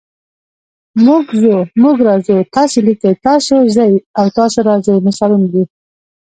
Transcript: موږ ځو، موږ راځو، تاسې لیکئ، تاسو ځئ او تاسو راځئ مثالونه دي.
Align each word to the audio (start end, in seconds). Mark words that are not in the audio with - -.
موږ 1.05 1.23
ځو، 1.41 1.55
موږ 1.81 1.95
راځو، 2.07 2.37
تاسې 2.55 2.77
لیکئ، 2.87 3.13
تاسو 3.27 3.55
ځئ 3.75 3.91
او 4.19 4.25
تاسو 4.37 4.57
راځئ 4.69 4.95
مثالونه 5.07 5.47
دي. 5.53 5.63